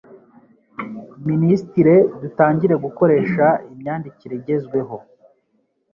minisitire 1.27 1.93
dutangire 2.21 2.75
gukoresha 2.85 3.45
imyandikire 3.71 4.33
igezweho 4.37 4.97